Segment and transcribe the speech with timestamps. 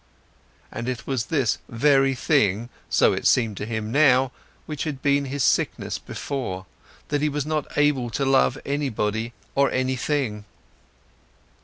[0.71, 4.31] And it was this very thing, so it seemed to him now,
[4.65, 6.65] which had been his sickness before,
[7.09, 10.45] that he was not able to love anybody or anything.